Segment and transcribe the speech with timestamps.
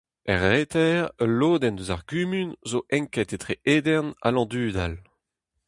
[0.33, 4.93] Er reter, ul lodenn eus ar gumun zo enket etre Edern ha Landudal.